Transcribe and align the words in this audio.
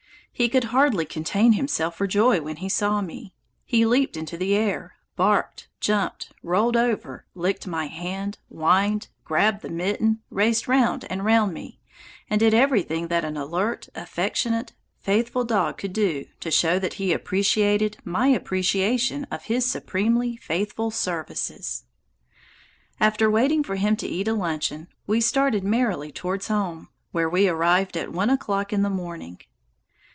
He 0.33 0.49
could 0.49 0.63
hardly 0.73 1.05
contain 1.05 1.53
himself 1.53 1.95
for 1.95 2.07
joy 2.07 2.41
when 2.41 2.55
he 2.55 2.69
saw 2.69 3.01
me. 3.01 3.31
He 3.63 3.85
leaped 3.85 4.17
into 4.17 4.37
the 4.37 4.55
air, 4.55 4.95
barked, 5.15 5.69
jumped, 5.79 6.31
rolled 6.41 6.75
over, 6.75 7.27
licked 7.35 7.67
my 7.67 7.85
hand, 7.85 8.39
whined, 8.47 9.07
grabbed 9.23 9.61
the 9.61 9.69
mitten, 9.69 10.23
raced 10.31 10.67
round 10.67 11.05
and 11.11 11.23
round 11.23 11.53
me, 11.53 11.79
and 12.27 12.39
did 12.39 12.55
everything 12.55 13.07
that 13.09 13.23
an 13.23 13.37
alert, 13.37 13.87
affectionate, 13.93 14.73
faithful 14.97 15.43
dog 15.43 15.77
could 15.77 15.93
do 15.93 16.25
to 16.39 16.49
show 16.49 16.79
that 16.79 16.93
he 16.93 17.13
appreciated 17.13 17.97
my 18.03 18.25
appreciation 18.29 19.25
of 19.25 19.43
his 19.43 19.69
supremely 19.69 20.37
faithful 20.37 20.89
services. 20.89 21.83
After 22.99 23.29
waiting 23.29 23.63
for 23.63 23.75
him 23.75 23.95
to 23.97 24.07
eat 24.07 24.27
a 24.27 24.33
luncheon, 24.33 24.87
we 25.05 25.21
started 25.21 25.63
merrily 25.63 26.11
towards 26.11 26.47
home, 26.47 26.89
where 27.11 27.29
we 27.29 27.47
arrived 27.47 27.95
at 27.95 28.11
one 28.11 28.31
o'clock 28.31 28.73
in 28.73 28.81
the 28.81 28.89
morning. 28.89 29.39